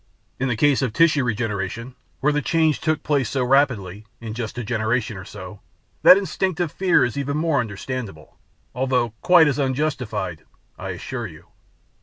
In 0.39 0.47
the 0.47 0.55
case 0.55 0.81
of 0.81 0.93
tissue 0.93 1.23
regeneration, 1.23 1.93
where 2.21 2.33
the 2.33 2.41
change 2.41 2.81
took 2.81 3.03
place 3.03 3.29
so 3.29 3.43
rapidly, 3.43 4.07
in 4.19 4.33
just 4.33 4.57
a 4.57 4.63
generation 4.63 5.15
or 5.15 5.25
so, 5.25 5.59
that 6.01 6.17
instinctive 6.17 6.71
fear 6.71 7.05
is 7.05 7.19
even 7.19 7.37
more 7.37 7.59
understandable 7.59 8.39
although 8.73 9.11
quite 9.21 9.47
as 9.47 9.59
unjustified, 9.59 10.43
I 10.75 10.89
assure 10.89 11.27
you." 11.27 11.49